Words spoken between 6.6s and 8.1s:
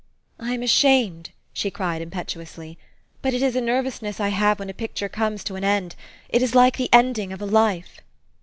the ending of a life."